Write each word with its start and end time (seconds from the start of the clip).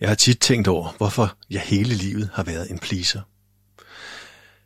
Jeg 0.00 0.08
har 0.08 0.14
tit 0.14 0.40
tænkt 0.40 0.68
over, 0.68 0.92
hvorfor 0.96 1.36
jeg 1.50 1.60
hele 1.60 1.94
livet 1.94 2.30
har 2.32 2.42
været 2.42 2.70
en 2.70 2.78
pleaser. 2.78 3.20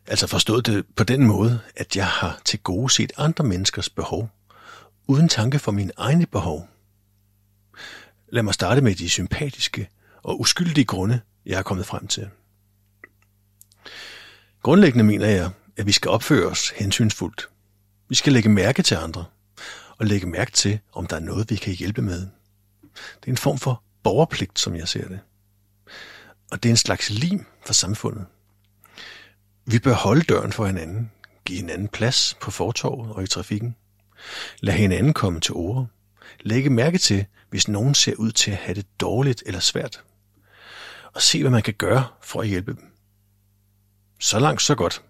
Altså 0.06 0.26
forstået 0.26 0.66
det 0.66 0.86
på 0.96 1.04
den 1.04 1.26
måde, 1.26 1.60
at 1.76 1.96
jeg 1.96 2.06
har 2.06 2.40
til 2.44 2.58
gode 2.58 2.90
set 2.90 3.12
andre 3.16 3.44
menneskers 3.44 3.90
behov, 3.90 4.30
uden 5.06 5.28
tanke 5.28 5.58
for 5.58 5.72
mine 5.72 5.92
egne 5.96 6.26
behov. 6.26 6.68
Lad 8.28 8.42
mig 8.42 8.54
starte 8.54 8.80
med 8.80 8.94
de 8.94 9.10
sympatiske 9.10 9.88
og 10.22 10.40
uskyldige 10.40 10.84
grunde, 10.84 11.20
jeg 11.46 11.58
er 11.58 11.62
kommet 11.62 11.86
frem 11.86 12.06
til. 12.06 12.28
Grundlæggende 14.62 15.04
mener 15.04 15.26
jeg, 15.26 15.50
at 15.76 15.86
vi 15.86 15.92
skal 15.92 16.10
opføre 16.10 16.46
os 16.46 16.68
hensynsfuldt. 16.68 17.48
Vi 18.08 18.14
skal 18.14 18.32
lægge 18.32 18.48
mærke 18.48 18.82
til 18.82 18.94
andre, 18.94 19.24
og 19.98 20.06
lægge 20.06 20.26
mærke 20.26 20.52
til, 20.52 20.78
om 20.92 21.06
der 21.06 21.16
er 21.16 21.20
noget, 21.20 21.50
vi 21.50 21.56
kan 21.56 21.74
hjælpe 21.74 22.02
med. 22.02 22.20
Det 22.90 23.26
er 23.26 23.30
en 23.30 23.36
form 23.36 23.58
for 23.58 23.82
borgerpligt, 24.04 24.58
som 24.58 24.76
jeg 24.76 24.88
ser 24.88 25.08
det. 25.08 25.20
Og 26.50 26.62
det 26.62 26.68
er 26.68 26.72
en 26.72 26.76
slags 26.76 27.10
lim 27.10 27.46
for 27.66 27.72
samfundet. 27.72 28.26
Vi 29.66 29.78
bør 29.78 29.92
holde 29.92 30.22
døren 30.22 30.52
for 30.52 30.66
hinanden, 30.66 31.10
give 31.44 31.58
hinanden 31.58 31.88
plads 31.88 32.36
på 32.40 32.50
fortorvet 32.50 33.12
og 33.12 33.22
i 33.22 33.26
trafikken. 33.26 33.76
Lad 34.60 34.74
hinanden 34.74 35.12
komme 35.12 35.40
til 35.40 35.54
ord. 35.54 35.86
Lægge 36.40 36.70
mærke 36.70 36.98
til, 36.98 37.26
hvis 37.50 37.68
nogen 37.68 37.94
ser 37.94 38.14
ud 38.14 38.32
til 38.32 38.50
at 38.50 38.56
have 38.56 38.74
det 38.74 38.86
dårligt 39.00 39.42
eller 39.46 39.60
svært. 39.60 40.04
Og 41.12 41.22
se, 41.22 41.40
hvad 41.40 41.50
man 41.50 41.62
kan 41.62 41.74
gøre 41.74 42.06
for 42.22 42.40
at 42.40 42.48
hjælpe 42.48 42.72
dem. 42.72 42.92
Så 44.20 44.38
langt, 44.38 44.62
så 44.62 44.74
godt. 44.74 45.02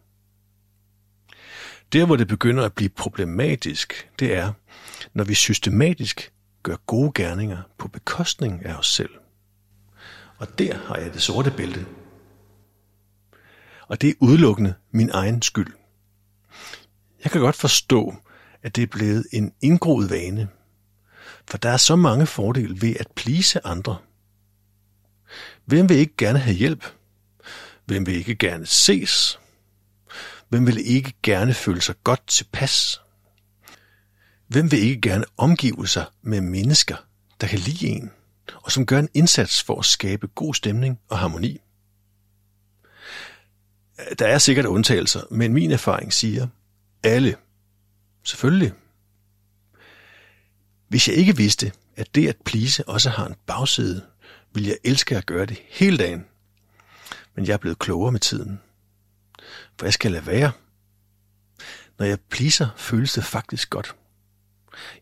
Der, 1.92 2.06
hvor 2.06 2.16
det 2.16 2.28
begynder 2.28 2.64
at 2.64 2.72
blive 2.72 2.88
problematisk, 2.88 4.10
det 4.18 4.34
er, 4.34 4.52
når 5.14 5.24
vi 5.24 5.34
systematisk 5.34 6.32
gør 6.64 6.76
gode 6.76 7.12
gerninger 7.14 7.62
på 7.78 7.88
bekostning 7.88 8.66
af 8.66 8.74
os 8.74 8.86
selv. 8.94 9.10
Og 10.38 10.58
der 10.58 10.78
har 10.78 10.96
jeg 10.96 11.14
det 11.14 11.22
sorte 11.22 11.50
bælte. 11.50 11.86
Og 13.88 14.00
det 14.00 14.10
er 14.10 14.14
udelukkende 14.20 14.74
min 14.90 15.10
egen 15.10 15.42
skyld. 15.42 15.72
Jeg 17.24 17.32
kan 17.32 17.40
godt 17.40 17.56
forstå, 17.56 18.14
at 18.62 18.76
det 18.76 18.82
er 18.82 18.86
blevet 18.86 19.26
en 19.32 19.52
indgroet 19.60 20.10
vane, 20.10 20.48
for 21.48 21.58
der 21.58 21.70
er 21.70 21.76
så 21.76 21.96
mange 21.96 22.26
fordele 22.26 22.82
ved 22.82 22.96
at 23.00 23.08
plise 23.16 23.66
andre. 23.66 23.96
Hvem 25.64 25.88
vil 25.88 25.96
ikke 25.96 26.16
gerne 26.16 26.38
have 26.38 26.56
hjælp? 26.56 26.84
Hvem 27.84 28.06
vil 28.06 28.14
ikke 28.14 28.34
gerne 28.34 28.66
ses? 28.66 29.40
Hvem 30.48 30.66
vil 30.66 30.90
ikke 30.90 31.12
gerne 31.22 31.54
føle 31.54 31.80
sig 31.80 31.94
godt 32.04 32.26
tilpas? 32.26 33.03
Hvem 34.54 34.70
vil 34.70 34.78
ikke 34.78 35.00
gerne 35.00 35.24
omgive 35.36 35.88
sig 35.88 36.06
med 36.22 36.40
mennesker, 36.40 36.96
der 37.40 37.46
kan 37.46 37.58
lide 37.58 37.86
en, 37.86 38.10
og 38.54 38.72
som 38.72 38.86
gør 38.86 38.98
en 38.98 39.08
indsats 39.14 39.62
for 39.62 39.78
at 39.78 39.84
skabe 39.84 40.26
god 40.26 40.54
stemning 40.54 41.00
og 41.08 41.18
harmoni? 41.18 41.60
Der 44.18 44.26
er 44.26 44.38
sikkert 44.38 44.66
undtagelser, 44.66 45.20
men 45.30 45.52
min 45.52 45.70
erfaring 45.70 46.12
siger, 46.12 46.46
alle. 47.02 47.36
Selvfølgelig. 48.24 48.72
Hvis 50.88 51.08
jeg 51.08 51.16
ikke 51.16 51.36
vidste, 51.36 51.72
at 51.96 52.14
det 52.14 52.28
at 52.28 52.36
plise 52.44 52.88
også 52.88 53.10
har 53.10 53.26
en 53.26 53.36
bagside, 53.46 54.06
ville 54.52 54.68
jeg 54.68 54.78
elske 54.84 55.16
at 55.16 55.26
gøre 55.26 55.46
det 55.46 55.62
hele 55.68 55.98
dagen. 55.98 56.24
Men 57.34 57.46
jeg 57.46 57.52
er 57.52 57.58
blevet 57.58 57.78
klogere 57.78 58.12
med 58.12 58.20
tiden. 58.20 58.60
For 59.78 59.86
jeg 59.86 59.92
skal 59.92 60.12
lade 60.12 60.26
være. 60.26 60.52
Når 61.98 62.06
jeg 62.06 62.18
pleaser, 62.20 62.68
føles 62.76 63.12
det 63.12 63.24
faktisk 63.24 63.70
godt. 63.70 63.94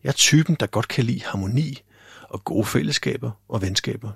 Jeg 0.03 0.09
er 0.09 0.13
typen, 0.13 0.55
der 0.59 0.67
godt 0.67 0.87
kan 0.87 1.03
lide 1.03 1.23
harmoni 1.23 1.81
og 2.29 2.43
gode 2.43 2.65
fællesskaber 2.65 3.31
og 3.47 3.61
venskaber. 3.61 4.11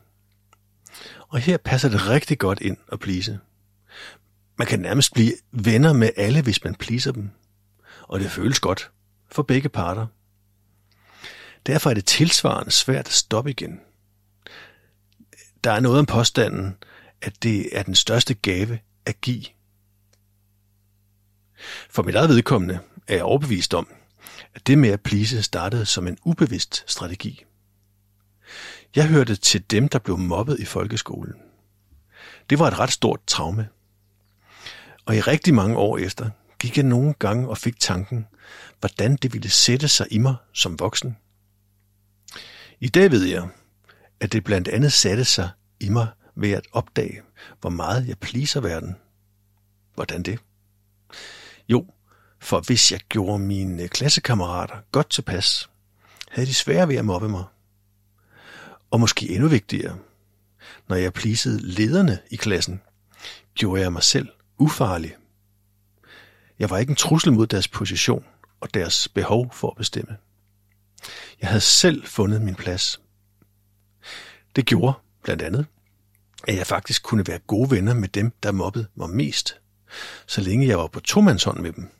Og 1.27 1.39
her 1.39 1.57
passer 1.57 1.89
det 1.89 2.07
rigtig 2.07 2.39
godt 2.39 2.61
ind 2.61 2.77
at 2.91 2.99
plise. 2.99 3.39
Man 4.57 4.67
kan 4.67 4.79
nærmest 4.79 5.13
blive 5.13 5.33
venner 5.51 5.93
med 5.93 6.09
alle, 6.15 6.41
hvis 6.41 6.63
man 6.63 6.75
pleaser 6.75 7.11
dem. 7.11 7.29
Og 8.01 8.19
det 8.19 8.31
føles 8.31 8.59
godt 8.59 8.91
for 9.31 9.43
begge 9.43 9.69
parter. 9.69 10.07
Derfor 11.65 11.89
er 11.89 11.93
det 11.93 12.05
tilsvarende 12.05 12.71
svært 12.71 13.07
at 13.07 13.13
stoppe 13.13 13.49
igen. 13.49 13.79
Der 15.63 15.71
er 15.71 15.79
noget 15.79 15.99
om 15.99 16.05
påstanden, 16.05 16.75
at 17.21 17.43
det 17.43 17.77
er 17.77 17.83
den 17.83 17.95
største 17.95 18.33
gave 18.33 18.79
at 19.05 19.21
give. 19.21 19.45
For 21.89 22.03
mit 22.03 22.15
eget 22.15 22.29
vedkommende 22.29 22.79
er 23.07 23.15
jeg 23.15 23.23
overbevist 23.23 23.73
om, 23.73 23.87
at 24.55 24.67
det 24.67 24.77
med 24.77 24.89
at 24.89 25.01
plise 25.01 25.43
startede 25.43 25.85
som 25.85 26.07
en 26.07 26.17
ubevidst 26.25 26.83
strategi. 26.87 27.45
Jeg 28.95 29.07
hørte 29.07 29.35
til 29.35 29.71
dem, 29.71 29.89
der 29.89 29.99
blev 29.99 30.17
mobbet 30.17 30.59
i 30.59 30.65
folkeskolen. 30.65 31.33
Det 32.49 32.59
var 32.59 32.67
et 32.67 32.79
ret 32.79 32.91
stort 32.91 33.19
traume. 33.27 33.69
Og 35.05 35.15
i 35.15 35.21
rigtig 35.21 35.53
mange 35.53 35.77
år 35.77 35.97
efter 35.97 36.29
gik 36.59 36.77
jeg 36.77 36.85
nogle 36.85 37.13
gange 37.13 37.49
og 37.49 37.57
fik 37.57 37.79
tanken, 37.79 38.27
hvordan 38.79 39.15
det 39.15 39.33
ville 39.33 39.49
sætte 39.49 39.87
sig 39.87 40.07
i 40.11 40.17
mig 40.17 40.35
som 40.53 40.79
voksen. 40.79 41.17
I 42.79 42.87
dag 42.87 43.11
ved 43.11 43.23
jeg, 43.23 43.47
at 44.19 44.31
det 44.31 44.43
blandt 44.43 44.67
andet 44.67 44.93
satte 44.93 45.25
sig 45.25 45.49
i 45.79 45.89
mig 45.89 46.07
ved 46.35 46.51
at 46.51 46.67
opdage, 46.71 47.21
hvor 47.61 47.69
meget 47.69 48.07
jeg 48.07 48.17
pleaser 48.17 48.61
verden. 48.61 48.95
Hvordan 49.95 50.23
det? 50.23 50.39
Jo, 51.69 51.85
for 52.39 52.59
hvis 52.59 52.91
jeg 52.91 52.99
gjorde 53.09 53.39
mine 53.39 53.87
klassekammerater 53.87 54.75
godt 54.91 55.09
tilpas, 55.09 55.69
havde 56.31 56.47
de 56.47 56.53
svære 56.53 56.87
ved 56.87 56.95
at 56.95 57.05
mobbe 57.05 57.29
mig. 57.29 57.43
Og 58.91 58.99
måske 58.99 59.29
endnu 59.29 59.47
vigtigere, 59.47 59.97
når 60.87 60.95
jeg 60.95 61.13
plisede 61.13 61.61
lederne 61.61 62.19
i 62.31 62.35
klassen, 62.35 62.81
gjorde 63.55 63.81
jeg 63.81 63.93
mig 63.93 64.03
selv 64.03 64.27
ufarlig. 64.57 65.15
Jeg 66.59 66.69
var 66.69 66.77
ikke 66.77 66.89
en 66.89 66.95
trussel 66.95 67.33
mod 67.33 67.47
deres 67.47 67.67
position 67.67 68.25
og 68.59 68.73
deres 68.73 69.07
behov 69.07 69.53
for 69.53 69.69
at 69.69 69.77
bestemme. 69.77 70.17
Jeg 71.41 71.49
havde 71.49 71.61
selv 71.61 72.05
fundet 72.05 72.41
min 72.41 72.55
plads. 72.55 73.01
Det 74.55 74.65
gjorde 74.65 74.93
blandt 75.23 75.41
andet, 75.41 75.65
at 76.47 76.55
jeg 76.55 76.67
faktisk 76.67 77.03
kunne 77.03 77.27
være 77.27 77.39
gode 77.39 77.71
venner 77.71 77.93
med 77.93 78.07
dem, 78.07 78.31
der 78.43 78.51
mobbede 78.51 78.87
mig 78.95 79.09
mest, 79.09 79.59
så 80.27 80.41
længe 80.41 80.67
jeg 80.67 80.77
var 80.77 80.87
på 80.87 80.99
tomandshånd 80.99 81.59
med 81.59 81.73
dem. 81.73 81.91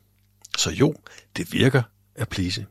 Så 0.58 0.72
jo, 0.72 0.96
det 1.36 1.54
virker 1.54 1.84
at 2.16 2.30
plise. 2.30 2.66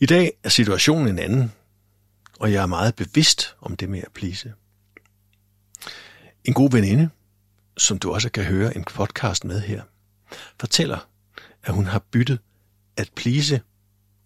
I 0.00 0.06
dag 0.06 0.32
er 0.42 0.48
situationen 0.48 1.08
en 1.08 1.18
anden, 1.18 1.52
og 2.38 2.52
jeg 2.52 2.62
er 2.62 2.66
meget 2.66 2.96
bevidst 2.96 3.56
om 3.60 3.76
det 3.76 3.88
med 3.88 3.98
at 3.98 4.12
plise. 4.12 4.54
En 6.44 6.54
god 6.54 6.70
veninde, 6.70 7.10
som 7.76 7.98
du 7.98 8.12
også 8.12 8.30
kan 8.30 8.44
høre 8.44 8.76
en 8.76 8.84
podcast 8.84 9.44
med 9.44 9.60
her, 9.60 9.82
fortæller, 10.60 11.08
at 11.62 11.74
hun 11.74 11.86
har 11.86 11.98
byttet 11.98 12.38
at 12.96 13.10
plise 13.16 13.60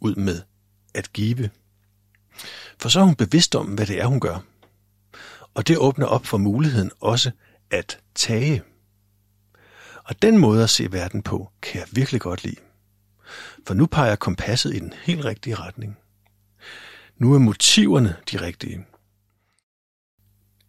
ud 0.00 0.15
med 0.15 0.42
at 0.94 1.12
give. 1.12 1.50
For 2.78 2.88
så 2.88 3.00
er 3.00 3.04
hun 3.04 3.15
bevidst 3.15 3.54
om, 3.54 3.66
hvad 3.66 3.86
det 3.86 4.00
er, 4.00 4.06
hun 4.06 4.21
gør. 4.21 4.38
Og 5.54 5.69
det 5.69 5.78
åbner 5.78 6.06
op 6.06 6.26
for 6.26 6.38
muligheden 6.38 6.91
også 7.00 7.31
at 7.71 7.98
tage. 8.15 8.62
Og 10.04 10.22
den 10.22 10.38
måde 10.38 10.62
at 10.62 10.70
se 10.70 10.92
verden 10.92 11.22
på, 11.22 11.50
kan 11.62 11.81
jeg 11.81 11.88
virkelig 11.92 12.20
godt 12.20 12.44
lide. 12.44 12.56
For 13.66 13.75
nu 13.75 13.87
peger 13.87 14.16
kompasset 14.16 14.75
i 14.75 14.78
den 14.78 14.92
helt 15.03 15.25
rigtige 15.25 15.54
retning. 15.54 15.98
Nu 17.19 17.34
er 17.34 17.38
motiverne 17.38 18.16
de 18.32 18.41
rigtige. 18.41 18.87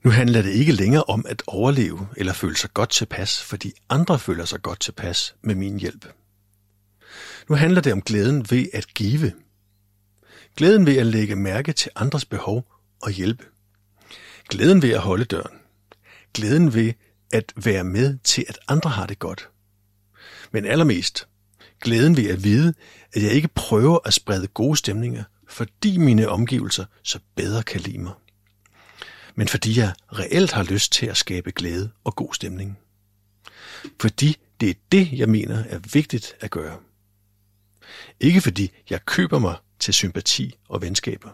Nu 0.04 0.12
handler 0.12 0.42
det 0.42 0.52
ikke 0.52 0.72
længere 0.72 1.04
om 1.04 1.26
at 1.30 1.44
overleve 1.48 2.08
eller 2.18 2.34
føle 2.34 2.58
sig 2.58 2.70
godt 2.74 2.90
tilpas, 2.90 3.44
fordi 3.44 3.74
andre 3.90 4.20
føler 4.20 4.46
sig 4.46 4.62
godt 4.62 4.80
tilpas 4.80 5.36
med 5.42 5.56
min 5.56 5.80
hjælp. 5.80 6.08
Nu 7.50 7.56
handler 7.56 7.82
det 7.82 7.94
om 7.94 8.02
glæden 8.02 8.52
ved 8.52 8.66
at 8.74 8.88
give. 8.94 9.34
Glæden 10.56 10.86
ved 10.86 10.98
at 10.98 11.06
lægge 11.06 11.36
mærke 11.36 11.74
til 11.74 11.92
andres 11.96 12.26
behov 12.26 12.74
og 13.02 13.12
hjælpe. 13.12 13.46
Glæden 14.50 14.82
ved 14.82 14.92
at 14.92 15.00
holde 15.00 15.26
døren. 15.26 15.58
Glæden 16.34 16.74
ved 16.74 16.94
at 17.34 17.54
være 17.56 17.84
med 17.84 18.18
til, 18.24 18.46
at 18.48 18.60
andre 18.68 18.90
har 18.90 19.06
det 19.06 19.20
godt. 19.20 19.50
Men 20.52 20.66
allermest 20.66 21.28
glæden 21.82 22.18
ved 22.18 22.30
at 22.30 22.44
vide, 22.44 22.74
at 23.14 23.24
jeg 23.24 23.32
ikke 23.32 23.48
prøver 23.48 24.00
at 24.06 24.14
sprede 24.14 24.48
gode 24.48 24.78
stemninger, 24.78 25.24
fordi 25.48 25.98
mine 25.98 26.30
omgivelser 26.30 26.86
så 27.04 27.20
bedre 27.36 27.64
kan 27.64 27.82
lide 27.82 27.98
mig. 27.98 28.14
Men 29.36 29.48
fordi 29.48 29.80
jeg 29.80 29.94
reelt 30.14 30.52
har 30.52 30.64
lyst 30.64 30.92
til 30.92 31.06
at 31.06 31.18
skabe 31.18 31.52
glæde 31.52 31.92
og 32.04 32.16
god 32.16 32.34
stemning. 32.34 32.80
Fordi 34.02 34.38
det 34.60 34.70
er 34.70 34.74
det, 34.92 35.10
jeg 35.14 35.30
mener 35.30 35.64
er 35.64 35.80
vigtigt 35.94 36.36
at 36.40 36.52
gøre. 36.52 36.78
Ikke 38.20 38.42
fordi 38.42 38.72
jeg 38.90 39.06
køber 39.06 39.40
mig 39.40 39.56
til 39.80 39.94
sympati 39.94 40.56
og 40.70 40.82
venskaber, 40.82 41.30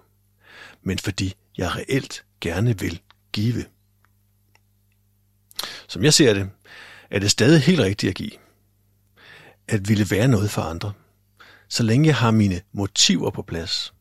men 0.83 0.99
fordi 0.99 1.33
jeg 1.57 1.75
reelt 1.75 2.25
gerne 2.41 2.79
vil 2.79 3.01
give. 3.31 3.65
Som 5.91 6.03
jeg 6.03 6.13
ser 6.13 6.33
det, 6.33 6.49
er 7.09 7.19
det 7.19 7.31
stadig 7.31 7.61
helt 7.61 7.79
rigtigt 7.79 8.09
at 8.09 8.15
give. 8.15 8.31
At 9.67 9.89
ville 9.89 10.05
være 10.11 10.27
noget 10.27 10.51
for 10.51 10.61
andre. 10.61 10.93
Så 11.67 11.83
længe 11.83 12.07
jeg 12.07 12.15
har 12.15 12.31
mine 12.31 12.61
motiver 12.71 13.29
på 13.29 13.41
plads. 13.41 13.93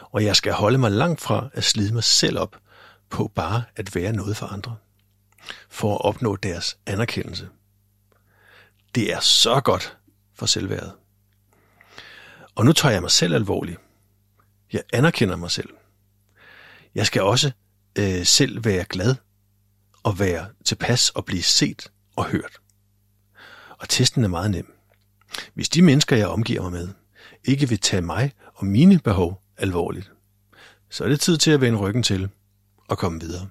Og 0.00 0.24
jeg 0.24 0.36
skal 0.36 0.52
holde 0.52 0.78
mig 0.78 0.90
langt 0.90 1.20
fra 1.20 1.48
at 1.52 1.64
slide 1.64 1.94
mig 1.94 2.04
selv 2.04 2.38
op 2.38 2.56
på 3.10 3.32
bare 3.34 3.62
at 3.76 3.94
være 3.94 4.12
noget 4.12 4.36
for 4.36 4.46
andre. 4.46 4.76
For 5.68 5.94
at 5.94 6.04
opnå 6.04 6.36
deres 6.36 6.78
anerkendelse. 6.86 7.48
Det 8.94 9.12
er 9.12 9.20
så 9.20 9.60
godt 9.60 9.96
for 10.34 10.46
selvværdet. 10.46 10.92
Og 12.54 12.64
nu 12.64 12.72
tager 12.72 12.92
jeg 12.92 13.02
mig 13.02 13.10
selv 13.10 13.34
alvorligt. 13.34 13.78
Jeg 14.72 14.82
anerkender 14.92 15.36
mig 15.36 15.50
selv. 15.50 15.70
Jeg 16.94 17.06
skal 17.06 17.22
også 17.22 17.50
øh, 17.98 18.26
selv 18.26 18.64
være 18.64 18.84
glad 18.84 19.14
og 20.02 20.18
være 20.18 20.48
tilpas 20.64 21.10
og 21.10 21.24
blive 21.24 21.42
set 21.42 21.92
og 22.16 22.24
hørt. 22.24 22.60
Og 23.78 23.88
testen 23.88 24.24
er 24.24 24.28
meget 24.28 24.50
nem. 24.50 24.74
Hvis 25.54 25.68
de 25.68 25.82
mennesker, 25.82 26.16
jeg 26.16 26.28
omgiver 26.28 26.62
mig 26.62 26.72
med, 26.72 26.88
ikke 27.44 27.68
vil 27.68 27.80
tage 27.80 28.02
mig 28.02 28.32
og 28.54 28.66
mine 28.66 28.98
behov 28.98 29.42
alvorligt, 29.56 30.12
så 30.90 31.04
er 31.04 31.08
det 31.08 31.20
tid 31.20 31.38
til 31.38 31.50
at 31.50 31.60
vende 31.60 31.78
ryggen 31.78 32.02
til 32.02 32.28
og 32.88 32.98
komme 32.98 33.20
videre. 33.20 33.48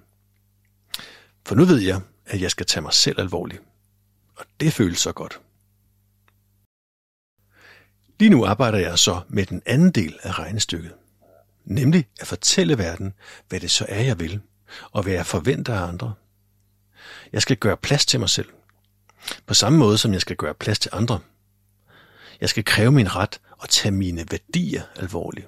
For 1.46 1.56
nu 1.56 1.66
ved 1.66 1.80
jeg, 1.80 2.02
at 2.26 2.42
jeg 2.42 2.52
skal 2.52 2.66
tage 2.66 2.82
mig 2.82 2.94
selv 2.94 3.20
alvorligt. 3.20 3.62
Og 4.36 4.46
det 4.60 4.74
føles 4.74 5.00
så 5.00 5.12
godt. 5.12 5.42
Lige 8.20 8.30
nu 8.30 8.46
arbejder 8.46 8.78
jeg 8.78 9.00
så 9.00 9.22
med 9.30 9.46
den 9.46 9.62
anden 9.66 9.92
del 9.92 10.20
af 10.24 10.40
regnestykket. 10.40 10.94
Nemlig 11.66 12.08
at 12.20 12.28
fortælle 12.28 12.78
verden, 12.78 13.14
hvad 13.50 13.60
det 13.60 13.72
så 13.72 13.86
er, 13.90 14.02
jeg 14.02 14.20
vil, 14.20 14.42
og 14.92 15.04
hvad 15.04 15.14
jeg 15.14 15.26
forventer 15.26 15.74
af 15.74 15.88
andre. 15.88 16.14
Jeg 17.34 17.42
skal 17.42 17.58
gøre 17.58 17.78
plads 17.78 18.06
til 18.06 18.20
mig 18.20 18.30
selv. 18.30 18.50
På 19.46 19.54
samme 19.54 19.80
måde 19.80 19.98
som 19.98 20.14
jeg 20.14 20.22
skal 20.22 20.36
gøre 20.36 20.54
plads 20.54 20.80
til 20.80 20.92
andre. 20.94 21.20
Jeg 22.42 22.50
skal 22.50 22.66
kræve 22.66 22.92
min 22.92 23.16
ret 23.16 23.42
og 23.58 23.70
tage 23.70 23.92
mine 23.92 24.26
værdier 24.32 24.82
alvorligt. 24.96 25.48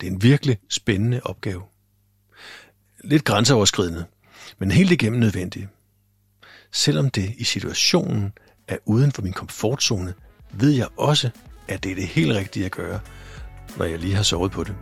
Det 0.00 0.06
er 0.06 0.10
en 0.10 0.22
virkelig 0.22 0.58
spændende 0.68 1.20
opgave. 1.24 1.62
Lidt 3.04 3.24
grænseoverskridende, 3.24 4.04
men 4.58 4.70
helt 4.70 4.90
igennem 4.90 5.20
nødvendig. 5.20 5.68
Selvom 6.72 7.10
det 7.10 7.34
i 7.38 7.44
situationen 7.44 8.32
er 8.68 8.76
uden 8.84 9.12
for 9.12 9.22
min 9.22 9.32
komfortzone, 9.32 10.14
ved 10.52 10.70
jeg 10.70 10.88
også, 10.96 11.30
at 11.68 11.84
det 11.84 11.90
er 11.92 11.94
det 11.94 12.06
helt 12.06 12.32
rigtige 12.32 12.64
at 12.64 12.72
gøre, 12.72 13.00
når 13.76 13.84
jeg 13.84 13.98
lige 13.98 14.14
har 14.14 14.22
sovet 14.22 14.52
på 14.52 14.64
det. 14.64 14.74